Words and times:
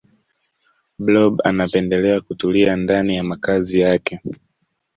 blob 0.99 1.39
anapendelea 1.43 2.21
kutulia 2.21 2.75
ndani 2.75 3.15
ya 3.15 3.23
makazi 3.23 3.79
yake 3.79 4.19